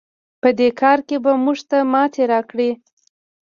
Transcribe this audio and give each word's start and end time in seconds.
په 0.41 0.49
دې 0.59 0.69
کار 0.81 0.99
کې 1.07 1.17
به 1.23 1.31
موږ 1.43 1.59
ته 1.69 1.77
ماتې 1.91 2.23
راکړئ. 2.31 2.71